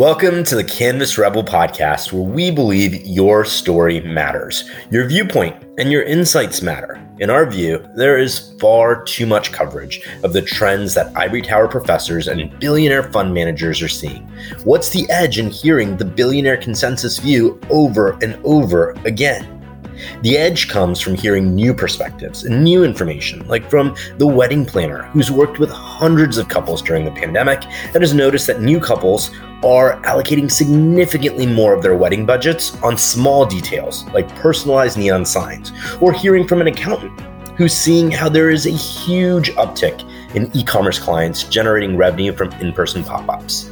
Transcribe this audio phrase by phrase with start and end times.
[0.00, 4.64] Welcome to the Canvas Rebel podcast, where we believe your story matters.
[4.90, 7.06] Your viewpoint and your insights matter.
[7.18, 11.68] In our view, there is far too much coverage of the trends that ivory tower
[11.68, 14.22] professors and billionaire fund managers are seeing.
[14.64, 19.59] What's the edge in hearing the billionaire consensus view over and over again?
[20.22, 25.02] The edge comes from hearing new perspectives and new information, like from the wedding planner
[25.04, 29.30] who's worked with hundreds of couples during the pandemic and has noticed that new couples
[29.62, 35.72] are allocating significantly more of their wedding budgets on small details like personalized neon signs,
[36.00, 37.18] or hearing from an accountant
[37.56, 40.00] who's seeing how there is a huge uptick
[40.34, 43.70] in e commerce clients generating revenue from in person pop ups.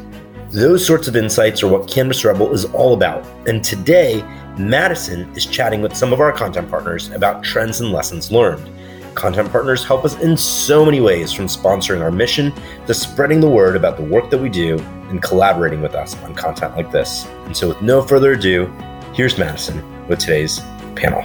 [0.50, 4.22] Those sorts of insights are what Canvas Rebel is all about, and today
[4.58, 8.68] Madison is chatting with some of our content partners about trends and lessons learned.
[9.14, 12.52] Content partners help us in so many ways from sponsoring our mission
[12.86, 14.76] to spreading the word about the work that we do
[15.10, 17.24] and collaborating with us on content like this.
[17.44, 18.66] And so, with no further ado,
[19.14, 20.58] here's Madison with today's
[20.96, 21.22] panel.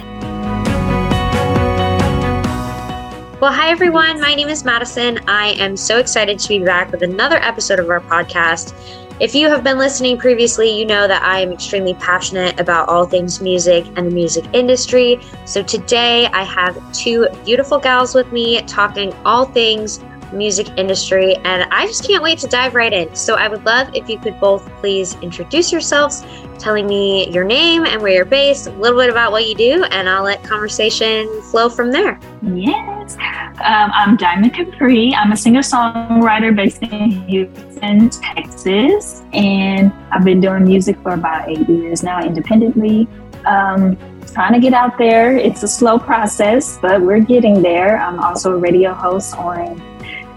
[3.40, 4.20] Well, hi everyone.
[4.20, 5.18] My name is Madison.
[5.26, 8.74] I am so excited to be back with another episode of our podcast.
[9.20, 13.06] If you have been listening previously, you know that I am extremely passionate about all
[13.06, 15.20] things music and the music industry.
[15.44, 20.00] So today I have two beautiful gals with me talking all things
[20.32, 23.14] music industry, and I just can't wait to dive right in.
[23.14, 26.24] So I would love if you could both please introduce yourselves,
[26.58, 29.84] telling me your name and where you're based, a little bit about what you do,
[29.90, 32.18] and I'll let conversation flow from there.
[32.42, 33.16] Yes.
[33.64, 35.14] Um, I'm Diamond Capreé.
[35.14, 41.48] I'm a singer songwriter based in Houston, Texas, and I've been doing music for about
[41.48, 43.08] eight years now independently.
[43.46, 43.96] Um,
[44.32, 45.36] trying to get out there.
[45.36, 47.98] It's a slow process, but we're getting there.
[47.98, 49.80] I'm also a radio host on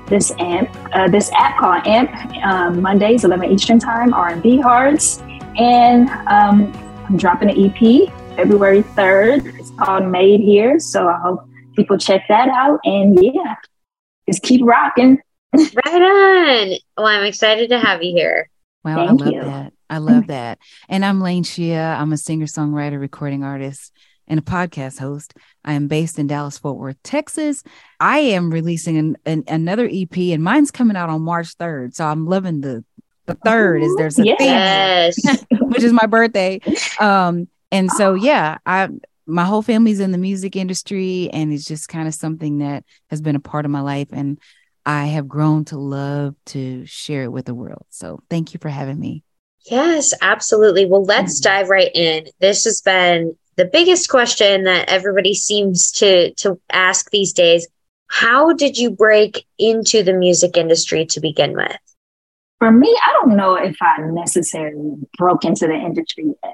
[0.07, 2.11] this amp, uh, this app called Amp,
[2.45, 5.21] um, Mondays, 11 Eastern Time, R&B Hearts,
[5.58, 6.72] and um,
[7.08, 9.59] I'm dropping an EP February 3rd.
[9.59, 12.80] It's called Made Here, so I hope people check that out.
[12.83, 13.55] And yeah,
[14.30, 15.20] just keep rocking.
[15.54, 16.77] right on.
[16.98, 18.49] Well, I'm excited to have you here.
[18.83, 19.42] Wow, Thank I love you.
[19.42, 19.73] that.
[19.89, 20.59] I love that.
[20.89, 21.98] And I'm Laneshia.
[21.99, 23.93] I'm a singer songwriter, recording artist
[24.27, 25.33] and a podcast host.
[25.64, 27.64] I am based in Dallas, Fort Worth, Texas.
[27.99, 31.95] I am releasing an, an, another EP, and mine's coming out on March 3rd.
[31.95, 32.83] So I'm loving the
[33.27, 35.15] the third is there's a yes.
[35.21, 36.60] theme, which is my birthday.
[36.99, 38.89] Um, and so yeah, I
[39.26, 43.21] my whole family's in the music industry, and it's just kind of something that has
[43.21, 44.39] been a part of my life, and
[44.86, 47.86] I have grown to love to share it with the world.
[47.89, 49.23] So thank you for having me.
[49.70, 50.86] Yes, absolutely.
[50.86, 52.27] Well, let's dive right in.
[52.39, 57.67] This has been the biggest question that everybody seems to to ask these days
[58.08, 61.76] how did you break into the music industry to begin with
[62.59, 66.53] for me i don't know if i necessarily broke into the industry yet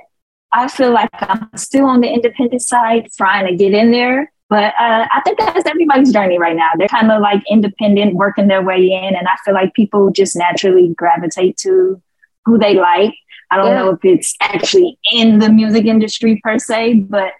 [0.51, 4.73] i feel like i'm still on the independent side trying to get in there but
[4.79, 8.63] uh, i think that's everybody's journey right now they're kind of like independent working their
[8.63, 12.01] way in and i feel like people just naturally gravitate to
[12.45, 13.13] who they like
[13.53, 13.83] I don't yeah.
[13.83, 17.33] know if it's actually in the music industry per se, but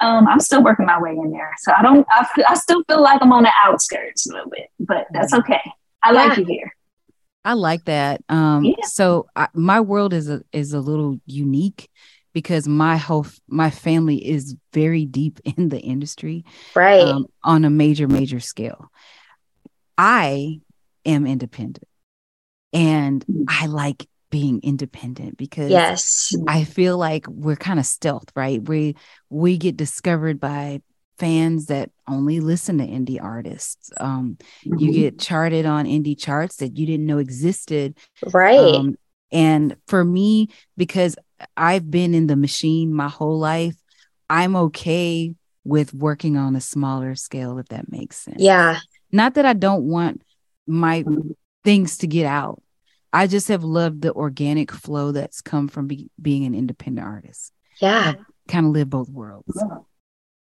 [0.00, 1.52] um, I'm still working my way in there.
[1.58, 4.68] So I don't, I, I still feel like I'm on the outskirts a little bit,
[4.78, 5.60] but that's okay.
[6.04, 6.24] I yeah.
[6.24, 6.75] like you here.
[7.46, 8.22] I like that.
[8.28, 8.74] Um, yeah.
[8.86, 11.88] So I, my world is a is a little unique
[12.32, 17.02] because my whole my family is very deep in the industry, right?
[17.02, 18.90] Um, on a major major scale.
[19.96, 20.60] I
[21.04, 21.88] am independent,
[22.72, 23.44] and mm.
[23.48, 28.96] I like being independent because yes i feel like we're kind of stealth right we
[29.30, 30.80] we get discovered by
[31.18, 34.78] fans that only listen to indie artists um mm-hmm.
[34.78, 37.96] you get charted on indie charts that you didn't know existed
[38.32, 38.96] right um,
[39.32, 41.16] and for me because
[41.56, 43.76] i've been in the machine my whole life
[44.30, 45.34] i'm okay
[45.64, 48.78] with working on a smaller scale if that makes sense yeah
[49.10, 50.22] not that i don't want
[50.66, 51.30] my mm-hmm.
[51.64, 52.62] things to get out
[53.16, 57.50] I just have loved the organic flow that's come from be- being an independent artist.
[57.80, 58.12] Yeah.
[58.46, 59.58] Kind of live both worlds.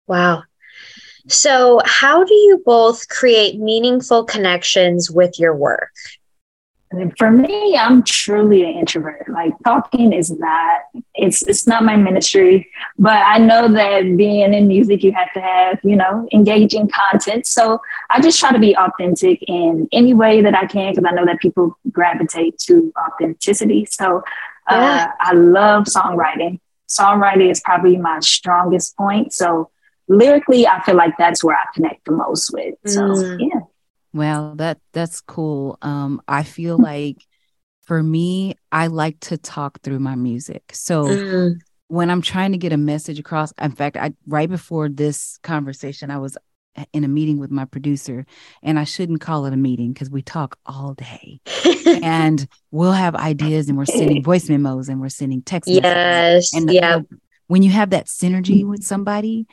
[0.05, 0.43] Wow.
[1.27, 5.91] So, how do you both create meaningful connections with your work?
[7.17, 9.29] for me, I'm truly an introvert.
[9.29, 10.81] Like talking is not
[11.15, 12.69] it's it's not my ministry,
[12.99, 17.47] but I know that being in music you have to have, you know, engaging content.
[17.47, 21.15] So I just try to be authentic in any way that I can because I
[21.15, 23.87] know that people gravitate to authenticity.
[23.89, 24.17] So
[24.69, 25.11] uh, yeah.
[25.19, 26.59] I love songwriting.
[26.89, 29.31] Songwriting is probably my strongest point.
[29.31, 29.69] So
[30.11, 32.75] lyrically, I feel like that's where I connect the most with.
[32.85, 33.37] So mm.
[33.39, 33.61] yeah.
[34.13, 35.77] Well, that that's cool.
[35.81, 37.17] Um, I feel like
[37.83, 40.63] for me, I like to talk through my music.
[40.73, 44.89] So Mm, when I'm trying to get a message across, in fact, I right before
[44.89, 46.37] this conversation, I was
[46.93, 48.25] in a meeting with my producer,
[48.63, 51.41] and I shouldn't call it a meeting because we talk all day,
[51.85, 55.69] and we'll have ideas, and we're sending voice memos, and we're sending text.
[55.69, 55.83] messages.
[55.83, 56.53] yes.
[56.53, 56.99] And yeah.
[57.47, 59.47] when you have that synergy with somebody,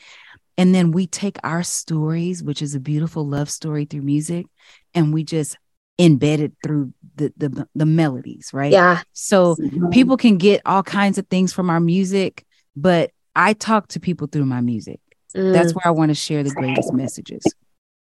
[0.58, 4.46] and then we take our stories, which is a beautiful love story through music,
[4.92, 5.56] and we just
[5.98, 8.70] embed it through the the, the melodies, right?
[8.72, 9.02] Yeah.
[9.14, 9.56] So
[9.90, 12.44] people can get all kinds of things from our music,
[12.76, 15.00] but I talk to people through my music.
[15.36, 17.42] Mm, That's where I want to share the greatest messages.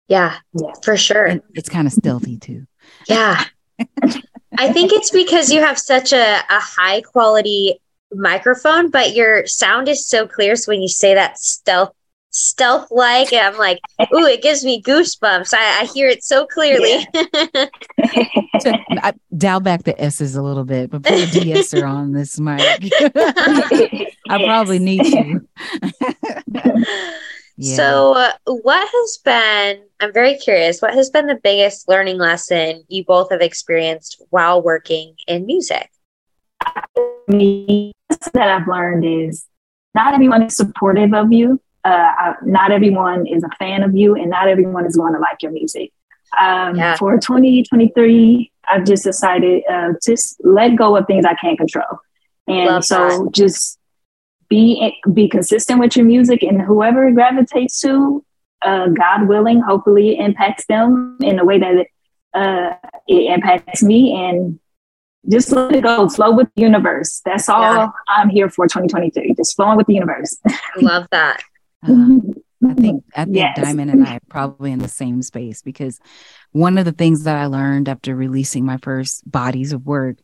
[0.07, 0.71] yeah, Yeah.
[0.83, 1.25] for sure.
[1.25, 2.65] And it's kind of stealthy too.
[3.07, 3.43] Yeah.
[4.57, 7.79] I think it's because you have such a, a high quality
[8.11, 10.55] microphone, but your sound is so clear.
[10.55, 11.91] So when you say that stealth,
[12.33, 13.79] stealth like, I'm like,
[14.13, 15.53] ooh, it gives me goosebumps.
[15.53, 17.07] I, I hear it so clearly.
[18.59, 22.39] So I dial back the S's a little bit, but put a de-esser on this
[22.39, 22.61] mic.
[22.61, 25.41] I probably need to.
[27.55, 27.75] Yeah.
[27.75, 32.83] So, uh, what has been, I'm very curious, what has been the biggest learning lesson
[32.87, 35.87] you both have experienced while working in music?
[37.27, 37.91] me
[38.33, 39.45] that I've learned is
[39.95, 41.61] not everyone is supportive of you.
[41.85, 45.19] Uh, I- not everyone is a fan of you, and not everyone is going to
[45.19, 45.91] like your music.
[46.39, 46.95] Um, Yeah.
[46.95, 51.99] For 2023, I've just decided uh, just let go of things I can't control,
[52.47, 53.77] and Love so just
[54.49, 58.23] be be consistent with your music, and whoever it gravitates to,
[58.65, 61.87] uh, God willing, hopefully it impacts them in a way that it,
[62.33, 62.73] uh,
[63.07, 64.59] it impacts me, and
[65.29, 67.21] just let it go, flow with the universe.
[67.25, 67.87] That's all Yeah.
[68.09, 69.33] I'm here for 2023.
[69.35, 70.37] Just flowing with the universe.
[70.81, 71.41] Love that.
[71.87, 72.19] Uh,
[72.65, 73.57] I think I think Yes.
[73.57, 75.99] Diamond and I are probably in the same space because
[76.51, 80.17] one of the things that I learned after releasing my first bodies of work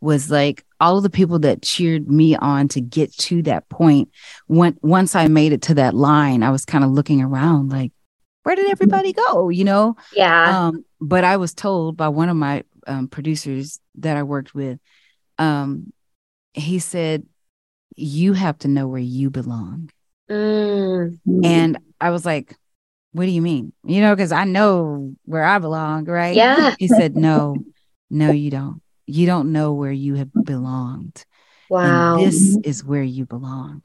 [0.00, 4.10] was like all of the people that cheered me on to get to that point.
[4.46, 7.92] When once I made it to that line, I was kind of looking around like,
[8.42, 9.48] where did everybody go?
[9.48, 9.96] You know?
[10.14, 10.66] Yeah.
[10.66, 14.78] Um, but I was told by one of my um, producers that I worked with,
[15.38, 15.92] um,
[16.52, 17.26] he said,
[17.96, 19.90] You have to know where you belong.
[20.30, 22.56] Mm, And I was like,
[23.12, 23.72] What do you mean?
[23.84, 26.36] You know, because I know where I belong, right?
[26.36, 26.74] Yeah.
[26.78, 27.64] He said, No,
[28.10, 28.80] no, you don't.
[29.06, 31.24] You don't know where you have belonged.
[31.68, 32.14] wow.
[32.16, 33.84] And this is where you belong.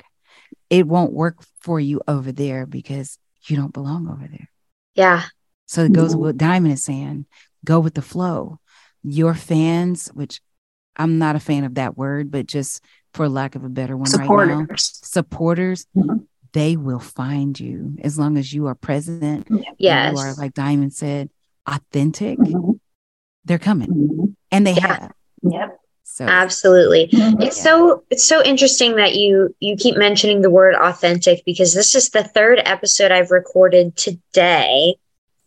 [0.70, 4.50] It won't work for you over there because you don't belong over there.
[4.96, 5.24] yeah.
[5.66, 7.26] So it goes with Diamond is saying
[7.64, 8.60] go with the flow.
[9.04, 10.42] Your fans, which
[10.96, 12.84] I'm not a fan of that word, but just
[13.14, 15.00] for lack of a better one right now, supporters.
[15.04, 16.26] supporters, Mhm.
[16.54, 19.48] they will find you as long as you are present.
[19.78, 20.14] Yes.
[20.14, 21.30] You are, like Diamond said,
[21.66, 22.38] authentic.
[22.40, 22.80] Mhm.
[23.46, 24.36] They're coming Mhm.
[24.52, 24.88] and they Yeah.
[24.88, 25.12] have.
[25.44, 25.80] Yep.
[26.04, 27.08] So, Absolutely.
[27.08, 27.42] Mhm.
[27.44, 31.96] It's so it's so interesting that you you keep mentioning the word authentic because this
[31.96, 34.96] is the third episode I've recorded today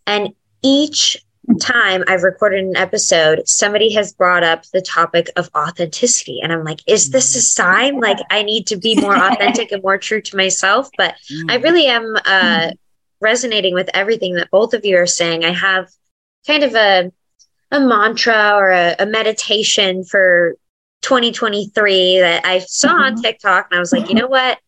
[0.07, 0.31] and
[0.63, 1.23] each
[1.59, 6.65] time I've recorded an episode somebody has brought up the topic of authenticity and I'm
[6.65, 10.21] like is this a sign like I need to be more authentic and more true
[10.23, 11.15] to myself but
[11.49, 12.71] I mm, really am uh,
[13.21, 15.45] resonating with everything that both of you are saying.
[15.45, 15.89] I have
[16.47, 17.13] kind of a
[17.71, 20.57] a mantra or a, a meditation for
[21.03, 23.23] 2023 that I saw on Mhm.
[23.23, 24.59] TikTok, and I was like, you know what?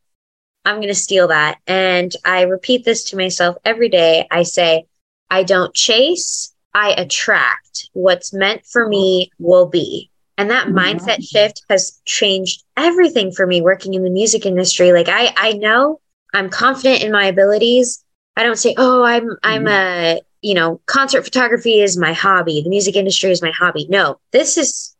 [0.64, 4.26] I'm going to steal that, and I repeat this to myself every day.
[4.30, 4.86] I say,
[5.30, 7.88] I don't chase, I attract.
[7.92, 10.10] What's meant for me will be.
[10.36, 10.74] And that Mhm.
[10.74, 14.92] mindset shift has changed everything for me working in the music industry.
[14.92, 16.00] Like I I know
[16.34, 18.04] I'm confident in my abilities.
[18.36, 22.62] I don't say, "Oh, I'm I'm a, you know, concert photography is my hobby.
[22.62, 24.96] The music industry is my hobby." No, this is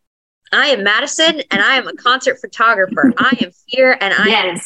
[0.53, 3.13] I am Madison and I am a concert photographer.
[3.19, 4.61] I am here and I am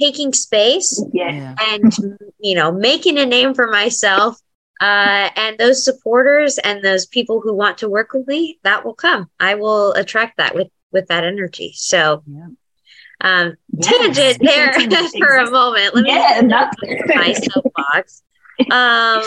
[0.00, 1.54] taking space yeah.
[1.60, 1.92] and
[2.40, 4.40] you know making a name for myself
[4.80, 8.94] uh, and those supporters and those people who want to work with me that will
[8.94, 12.46] come i will attract that with with that energy so Yeah.
[13.20, 14.38] um Yes.
[14.38, 14.72] tangent there
[15.18, 16.68] for a moment let me Yeah, no.
[17.14, 18.22] my soapbox
[18.70, 19.22] um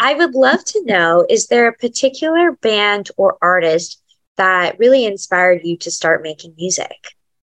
[0.00, 4.02] i would love to know is there a particular band or artist
[4.36, 6.96] that really inspired you to start making music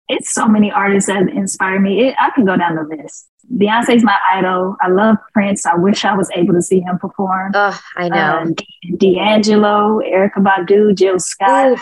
[0.09, 2.07] It's so many artists that inspire me.
[2.07, 3.28] It, I can go down the list.
[3.57, 4.75] Beyonce's my idol.
[4.81, 5.65] I love Prince.
[5.65, 7.51] I wish I was able to see him perform.
[7.55, 11.79] oh i know Uh, D- D'Angelo, Erykah Badu, Jill Scott.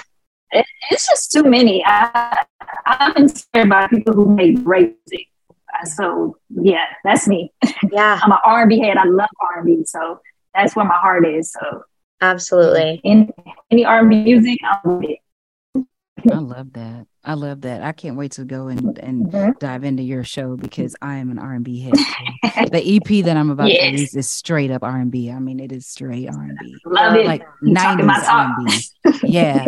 [0.51, 1.83] It, it's just too many.
[1.85, 2.45] I,
[2.85, 5.27] I'm inspired by people who make great music.
[5.73, 7.51] Uh, So yeah, that's me.
[7.91, 8.97] yeah I'm an R&B head.
[8.97, 10.21] I love R&B, so
[10.53, 11.51] that's where my heart is.
[11.51, 11.83] So
[12.21, 13.31] absolutely in
[13.71, 15.19] any R&B music, I'm with it.
[16.31, 17.05] I love that.
[17.27, 17.84] I love that.
[17.84, 19.60] I can't wait to go and, and Mhm.
[19.60, 21.93] dive into your show because I am an R and B head.
[21.93, 22.03] too.
[22.72, 23.81] the EP that I'm about Yes.
[23.81, 25.29] to release is straight up R and B.
[25.29, 27.25] I mean, it is straight R and B, Love it.
[27.25, 28.81] like nineties R and B.
[29.24, 29.67] Yeah.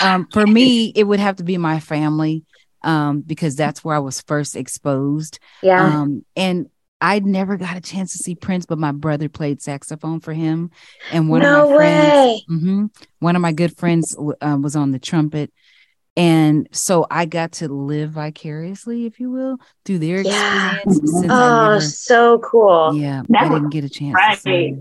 [0.00, 2.44] Um, for me, it would have to be my family,
[2.82, 5.38] um, because that's where I was first exposed.
[5.62, 5.84] Yeah.
[6.02, 6.68] Um, and
[7.00, 10.70] I never got a chance to see Prince, but my brother played saxophone for him,
[11.10, 12.44] and one no of my friends, way.
[12.46, 12.86] hmm
[13.18, 15.52] One of my good friends uh, was on the trumpet.
[16.16, 20.30] And so I got to live vicariously, if you will, through their Yeah.
[20.30, 21.00] experience.
[21.30, 22.92] Oh, never, so cool.
[22.92, 24.16] yeah, That I didn't get a chance.
[24.16, 24.34] right.
[24.34, 24.80] To see them.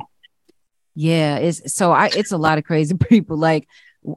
[0.96, 2.08] Yeah, it's so I.
[2.08, 3.38] It's a lot of crazy people.
[3.38, 3.68] Like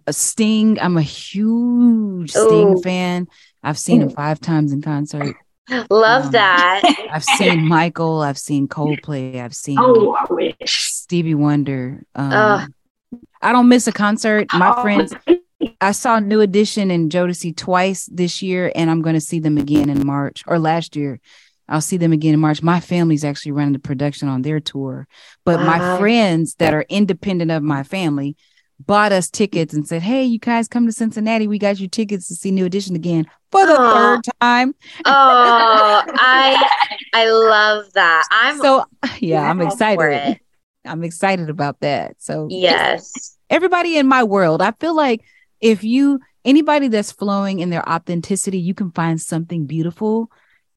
[0.07, 2.83] uh, Sting, I'm a huge Sting Ooh.
[2.83, 3.29] fan.
[3.63, 5.37] I've seen him five times in concert.
[5.91, 6.83] Love Um, that.
[7.09, 8.21] I've seen Michael.
[8.23, 9.41] I've seen Coldplay.
[9.41, 10.91] I've seen Oh, I wish.
[10.91, 12.05] Stevie Wonder.
[12.15, 12.75] Um,
[13.43, 14.53] I don't miss a concert.
[14.53, 15.15] My Oh, friends,
[15.83, 19.59] I saw New Edition and Jodeci twice this year, and I'm going to see them
[19.59, 21.19] again in March or last year.
[21.69, 22.63] I'll see them again in March.
[22.63, 25.09] My family's actually running the production on their tour,
[25.45, 28.37] but my friends that are independent of my family
[28.79, 31.49] bought us tickets and said, "Hey, you guys come to Cincinnati.
[31.49, 33.91] We got you tickets to see New Edition again for the Aw.
[33.91, 34.75] third time."
[35.05, 36.69] Oh, I
[37.13, 38.25] I love that.
[38.31, 38.85] I'm so
[39.19, 40.39] yeah, I'm excited.
[40.85, 42.17] I'm excited about that.
[42.19, 43.37] So Yes.
[43.51, 45.23] everybody in my world, I feel like
[45.63, 50.31] if you anybody that's flowing in their authenticity, you can find something beautiful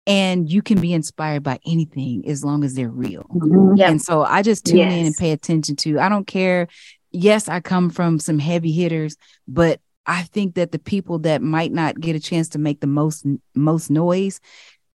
[0.07, 3.23] and you can be inspired by anything as long as they're real.
[3.33, 3.77] Mhm.
[3.77, 3.89] Yep.
[3.89, 5.99] And so I just tune in and pay attention to.
[5.99, 6.67] I don't care.
[7.11, 11.71] Yes, I come from some heavy hitters, but I think that the people that might
[11.73, 13.25] not get a chance to make the most
[13.55, 14.39] most noise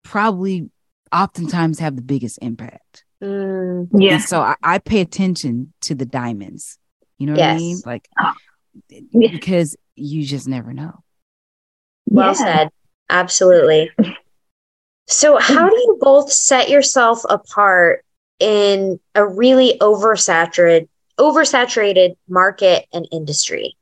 [0.04, 0.70] probably
[1.14, 3.04] oftentimes have the biggest impact.
[3.24, 4.16] Mm, Yeah.
[4.16, 6.80] And so I, I pay attention to the diamonds.
[7.18, 7.78] You know what I mean?
[7.86, 8.34] Like Yeah.
[9.12, 11.04] Because you just never know.
[12.08, 12.34] well Yeah.
[12.34, 12.70] said.
[13.10, 13.92] Absolutely.
[15.08, 18.04] So, how do you both set yourself apart
[18.40, 20.88] in a really oversaturated
[21.20, 23.78] oversaturated market and industry?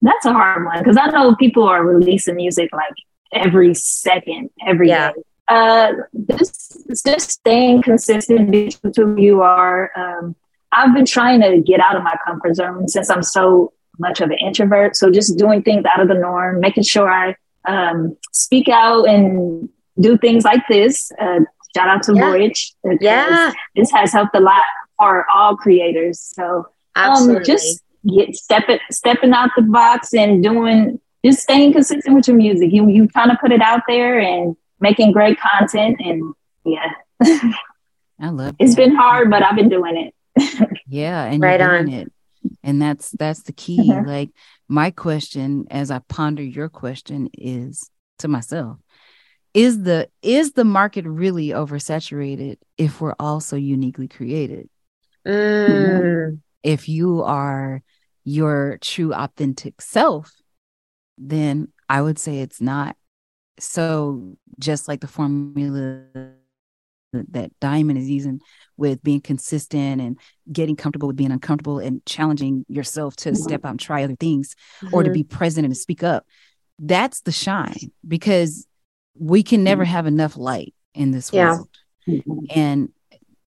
[0.00, 2.94] That's a hard one because I know people are releasing music like
[3.32, 4.92] every second, every day.
[4.92, 5.12] Yeah.
[5.48, 9.90] Uh, this just staying consistent, be to who you are.
[9.96, 10.36] Um,
[10.72, 14.30] I've been trying to get out of my comfort zone since I'm so much of
[14.30, 14.96] an introvert.
[14.96, 19.68] So just doing things out of the norm, making sure I um, speak out and
[20.00, 21.10] do things like this.
[21.20, 21.40] Uh,
[21.76, 22.30] shout out to Yeah.
[22.30, 22.74] Voyage.
[23.00, 24.62] Yeah, This has helped a lot
[24.98, 26.20] for all creators.
[26.20, 27.82] So um, just
[28.16, 32.72] get stepping stepping out the box and doing just staying consistent with your music.
[32.72, 36.34] You you trying to put it out there and making great content and
[36.64, 36.90] yeah,
[38.20, 38.82] I love it's that.
[38.84, 40.14] been hard, but I've been doing it.
[40.88, 42.00] Yeah, and Right you're doing on.
[42.00, 42.11] it.
[42.62, 43.90] And that's that's the key.
[43.90, 44.06] Mhm.
[44.06, 44.30] Like
[44.68, 48.78] my question as I ponder your question is to myself.
[49.54, 54.68] Is the is the market really oversaturated if we're also uniquely created?
[55.26, 57.82] Mm, If you are
[58.24, 60.32] your true authentic self,
[61.18, 62.96] then I would say it's not.
[63.58, 66.04] So just like the formula
[67.12, 68.40] that Diamond is using
[68.76, 70.18] with being consistent and
[70.50, 73.36] getting comfortable with being uncomfortable and challenging yourself to Mhm.
[73.36, 74.56] step out and try other things
[74.92, 75.14] or to mhm.
[75.14, 76.26] be present and to speak up.
[76.78, 78.66] That's the shine because
[79.18, 81.58] we can never have enough light in this Yeah.
[81.58, 81.68] world.
[82.50, 82.88] And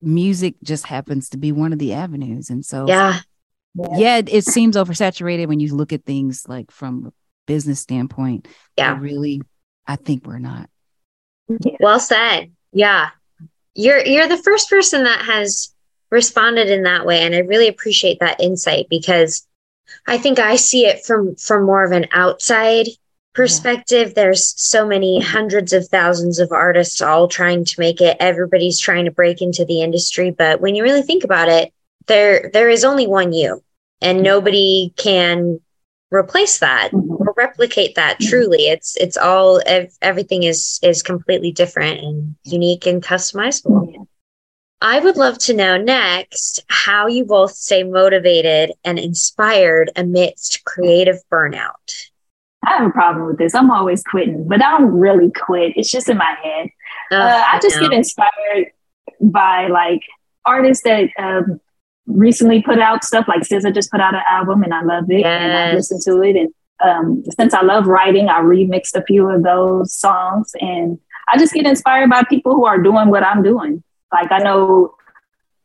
[0.02, 2.48] music just happens to be one of the avenues.
[2.50, 3.20] And so yeah,
[3.74, 7.12] yeah, it, it seems oversaturated when you look at things like from a
[7.46, 8.44] business standpoint.
[8.76, 8.98] but Yeah.
[8.98, 9.42] really,
[9.86, 10.70] I think we're not.
[11.80, 12.52] well said.
[12.72, 13.10] Yeah,
[13.80, 15.74] you're you're the first person that has
[16.10, 19.46] responded in that way, and I really appreciate that insight because
[20.06, 22.86] I think I see it from from more of an outside
[23.32, 24.14] perspective.
[24.14, 28.16] There's so many hundreds of thousands of artists all trying to make it.
[28.20, 31.72] Everybody's trying to break into the industry, but when you really think about it,
[32.06, 33.62] there there is only one you,
[34.02, 35.60] and nobody can
[36.10, 37.20] replace that Mhm.
[37.20, 38.28] or replicate that Mhm.
[38.28, 44.00] truly it's it's all ev- everything is is completely different and unique and customizable Yeah.
[44.82, 51.18] i would love to know next how you both stay motivated and inspired amidst creative
[51.32, 52.08] burnout
[52.66, 53.54] I have a problem with this.
[53.54, 55.72] I'm always quitting, but I don't really quit.
[55.76, 56.68] It's just in my head.
[57.10, 57.88] Ugh, uh, I just know.
[57.88, 58.66] get inspired
[59.18, 60.02] by like
[60.44, 61.58] artists that um,
[62.06, 63.26] recently put out stuff.
[63.28, 65.90] Like SZA just put out an album, and I love it, and I Yes.
[65.90, 66.36] listen to it.
[66.36, 66.48] And
[66.82, 70.98] um, since I love writing, I remixed a few of those songs, and
[71.32, 73.82] I just get inspired by people who are doing what I'm doing.
[74.12, 74.94] Like I know.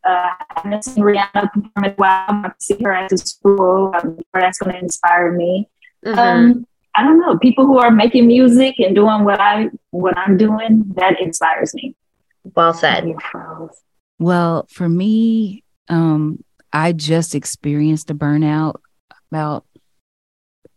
[0.08, 2.26] Uh, I haven't seen Rihanna perform in a while.
[2.30, 3.92] I see her at the school.
[3.96, 5.68] I'm sure that's going to inspire me.
[6.06, 6.18] Mhm.
[6.20, 10.38] Um, I don't know, people who are making music and doing what I what I'm
[10.38, 11.96] doing, that inspires me.
[12.56, 13.12] Well said.
[14.20, 18.76] Well, for me, um, I just experienced a burnout
[19.32, 19.66] about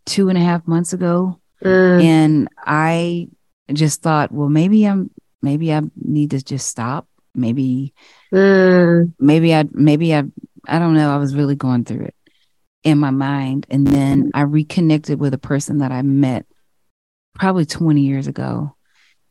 [0.07, 1.41] two and a half months ago.
[1.63, 2.03] Mm.
[2.03, 3.29] And I
[3.73, 5.11] just thought, well, maybe I'm
[5.43, 7.07] maybe I need to just stop.
[7.35, 7.95] Maybe
[8.33, 9.13] Mm.
[9.19, 10.25] maybe I maybe I
[10.67, 11.11] I don't know.
[11.11, 12.15] I was really going through it
[12.85, 13.67] in my mind.
[13.71, 16.47] And then I reconnected with a person that I met
[17.35, 18.75] probably 20 years ago.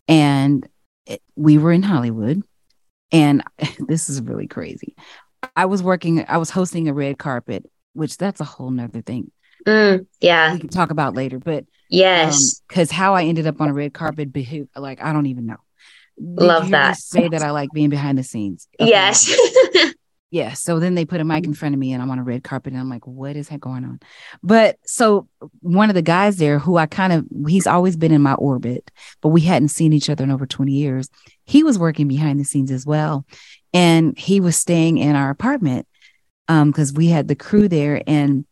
[0.07, 0.67] And
[1.05, 2.43] it, we were in Hollywood.
[3.11, 3.43] And
[3.79, 4.95] this is really crazy.
[5.55, 9.31] I was working, I was hosting a red carpet, which that's a whole nother thing
[9.65, 10.05] Mm.
[10.21, 10.53] Yeah.
[10.53, 11.39] we can talk about later.
[11.39, 12.61] But Yes.
[12.67, 14.29] because how I ended up on a red carpet,
[14.75, 15.57] like I don't even know.
[16.17, 16.97] Did Love that.
[16.97, 18.67] Say that I like being behind the scenes.
[18.79, 18.89] Okay.
[18.91, 19.27] yes.
[20.29, 20.53] Yeah.
[20.53, 22.43] So then they put a mic in front of me and I'm on a red
[22.43, 24.01] carpet and I'm like, what is that going on?
[24.43, 25.29] But so
[25.61, 28.91] one of the guys there who I kind of, he's always been in my orbit,
[29.21, 31.09] but we hadn't seen each other in over 20 years.
[31.45, 33.25] He was working behind the scenes as well.
[33.73, 35.87] And he was staying in our apartment
[36.49, 38.01] um, because we had the crew there.
[38.05, 38.45] And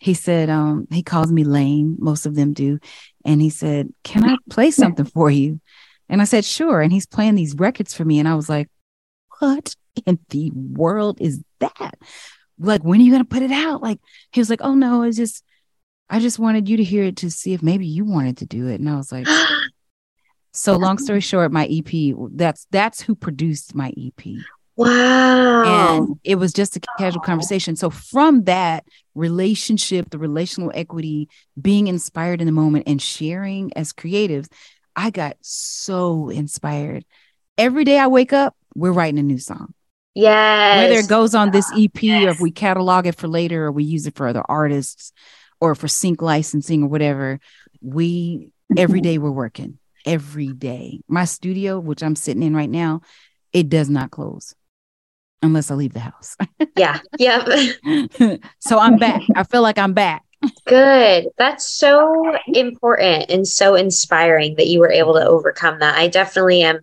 [0.00, 1.96] he said, um, he calls me Lane.
[1.98, 2.78] Most of them do.
[3.24, 5.60] And he said, can I play something for you?
[6.10, 6.82] And I said, sure.
[6.82, 8.18] And he's playing these records for me.
[8.18, 8.68] And I was like,
[9.42, 9.74] what
[10.06, 11.98] in the world is that?
[12.58, 13.82] Like, when are you going to put it out?
[13.82, 13.98] Like,
[14.30, 15.42] he was like, oh no, it's just,
[16.08, 18.68] I just wanted you to hear it to see if maybe you wanted to do
[18.68, 18.78] it.
[18.78, 19.26] And I was like,
[20.52, 24.26] so long story short, my EP, that's, that's who produced my EP.
[24.76, 25.98] wow.
[25.98, 27.74] And it was just a casual conversation.
[27.74, 28.84] So from that
[29.16, 31.28] relationship, the relational equity,
[31.60, 34.46] being inspired in the moment and sharing as creatives,
[34.94, 37.04] I got so inspired.
[37.58, 39.74] Every day I wake up, we're writing a new song.
[40.14, 40.78] yes.
[40.78, 43.84] Whether it goes on this EP or if we catalog it for later or we
[43.84, 45.12] use it for other artists
[45.60, 47.40] or for sync licensing or whatever,
[47.80, 49.04] we every mm-hmm.
[49.04, 49.78] day we're working.
[50.04, 51.00] Every day.
[51.06, 53.02] My studio, which I'm sitting in right now,
[53.52, 54.54] it does not close
[55.42, 56.36] unless I leave the house.
[56.76, 57.00] yeah.
[57.18, 58.40] Yep.
[58.60, 59.22] so I'm back.
[59.36, 60.24] I feel like I'm back.
[60.66, 61.28] Good.
[61.38, 65.96] That's so important and so inspiring that you were able to overcome that.
[65.96, 66.80] I definitely am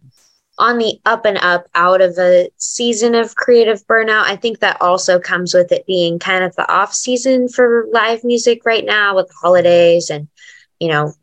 [0.60, 4.24] on the up and up out of a season of creative burnout.
[4.26, 8.24] I think that also comes with it being kind of the off season for live
[8.24, 10.28] music right now with the holidays and,
[10.80, 11.14] you know,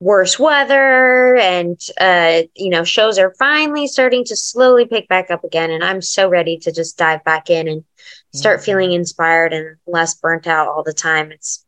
[0.00, 5.44] worse weather and uh you know shows are finally starting to slowly pick back up
[5.44, 7.84] again and i'm so ready to just dive back in and
[8.32, 8.64] start Yeah.
[8.64, 11.64] feeling inspired and less burnt out all the time it's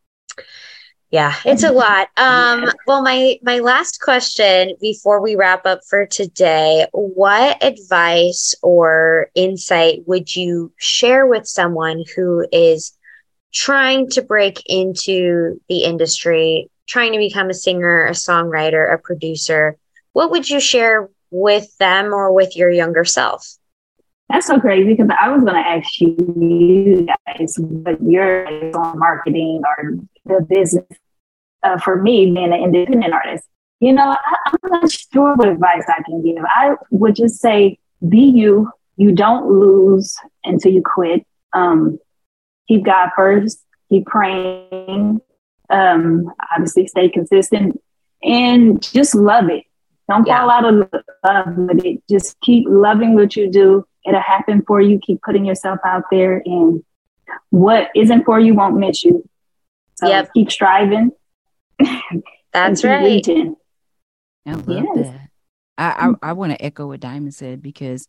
[1.10, 2.08] yeah it's a lot.
[2.16, 9.30] Um well my my last question before we wrap up for today what advice or
[9.34, 12.96] insight would you share with someone who is
[13.52, 19.76] trying to break into the industry trying to become a singer a songwriter a producer?
[20.12, 23.56] What would you share with them or with your younger self?
[24.28, 29.62] That's so crazy because I was going to ask you guys what your on marketing
[29.64, 29.94] or
[30.26, 30.86] the business
[31.62, 33.44] uh, for me being an independent artist.
[33.80, 36.42] You know, I, I'm not sure what advice I can give.
[36.44, 38.70] I would just say, be you.
[38.96, 41.26] You don't lose until you quit.
[41.52, 41.98] Um,
[42.68, 43.62] keep God first.
[43.90, 45.20] Keep praying.
[45.68, 47.80] Um, obviously, stay consistent
[48.22, 49.64] and just love it.
[50.08, 50.38] Don't Yeah.
[50.38, 50.74] fall out of
[51.24, 52.02] love with it.
[52.08, 53.84] Just keep loving what you do.
[54.06, 54.98] It'll happen for you.
[55.00, 56.82] Keep putting yourself out there, and
[57.50, 59.28] what isn't for you won't miss you.
[59.96, 60.30] So Yep.
[60.34, 61.10] keep striving.
[61.78, 62.02] that's
[62.54, 63.56] and keep right reaching.
[64.46, 64.94] I love Yes.
[64.94, 65.28] that.
[65.78, 68.08] I, I, I want to echo what Diamond said because,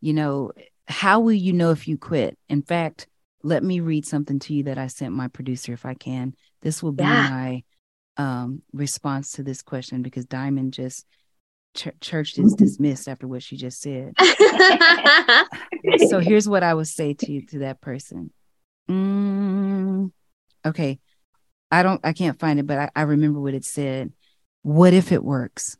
[0.00, 0.52] you know,
[0.86, 2.38] how will you know if you quit?
[2.48, 3.06] In fact,
[3.42, 6.34] let me read something to you that I sent my producer if I can.
[6.62, 7.22] This will be Yeah.
[7.22, 7.62] my
[8.16, 11.06] um, response to this question because Diamond just
[11.74, 14.14] ch- church is dismissed after what she just said.
[16.08, 18.30] so here's what I would say to you to that person.
[18.90, 20.12] Mm,
[20.66, 20.98] okay,
[21.70, 24.12] I don't, I can't find it, but I, I remember what it said.
[24.62, 25.76] What if it works?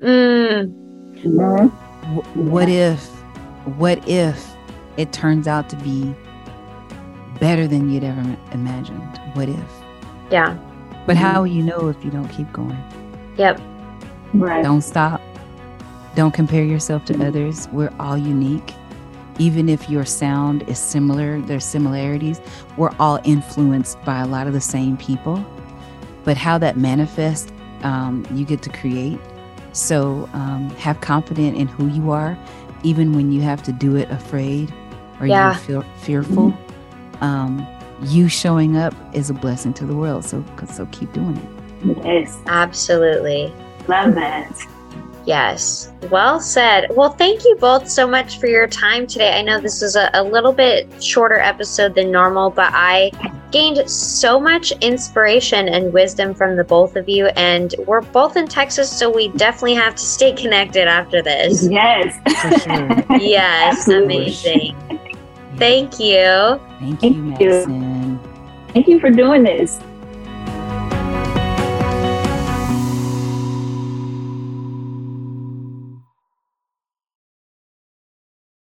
[0.00, 0.72] Mm,
[1.24, 1.68] Mhm.
[2.14, 3.04] Wh- what if,
[3.76, 4.48] what if
[4.96, 6.14] it turns out to be
[7.40, 9.20] better than you'd ever imagined?
[9.34, 9.72] What if?
[10.30, 10.56] yeah
[11.06, 12.78] But how will you know if you don't keep going?
[13.36, 13.60] yep
[14.34, 14.62] Right.
[14.62, 15.20] Don't stop.
[16.14, 17.66] Don't compare yourself to others.
[17.72, 18.74] We're all unique.
[19.38, 22.40] Even if your sound is similar, there's similarities.
[22.76, 25.44] We're all influenced by a lot of the same people.
[26.24, 29.18] But how that manifests, um, you get to create.
[29.72, 32.36] So um, have confidence in who you are,
[32.82, 34.72] even when you have to do it afraid
[35.20, 35.52] or Yeah.
[35.52, 36.52] you feel fearful.
[37.20, 37.66] Um,
[38.02, 40.24] you showing up is a blessing to the world.
[40.24, 41.98] So so keep doing it.
[42.04, 42.38] Yes.
[42.46, 43.52] Absolutely.
[43.86, 44.50] Love that.
[45.28, 45.92] Yes.
[46.10, 46.86] Well said.
[46.96, 49.38] Well, thank you both so much for your time today.
[49.38, 53.10] I know this is a, a little bit shorter episode than normal, but I
[53.50, 57.26] gained so much inspiration and wisdom from the both of you.
[57.36, 61.68] And we're both in Texas, so we definitely have to stay connected after this.
[61.68, 62.14] Yes.
[62.64, 63.18] Sure.
[63.18, 63.80] Yes.
[63.80, 64.16] Absolutely.
[64.16, 64.76] Amazing.
[65.56, 66.58] Thank you.
[66.78, 67.22] Thank Thank you, you.
[67.22, 68.20] Madison.
[68.72, 69.78] Thank you for doing this.